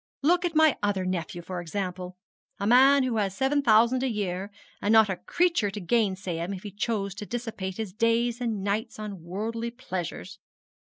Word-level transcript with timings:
Look 0.23 0.45
at 0.45 0.55
my 0.55 0.77
other 0.81 1.05
nephew, 1.05 1.43
for 1.43 1.61
example 1.61 2.17
a 2.59 2.65
man 2.65 3.03
who 3.03 3.17
has 3.17 3.37
seven 3.37 3.61
thousand 3.61 4.01
a 4.01 4.09
year, 4.09 4.49
and 4.81 4.91
not 4.91 5.09
a 5.11 5.17
creature 5.17 5.69
to 5.69 5.79
gainsay 5.79 6.37
him 6.37 6.55
if 6.55 6.63
he 6.63 6.71
chose 6.71 7.13
to 7.13 7.25
dissipate 7.27 7.77
his 7.77 7.93
days 7.93 8.41
and 8.41 8.63
nights 8.63 8.97
on 8.97 9.21
worldly 9.21 9.69
pleasures. 9.69 10.39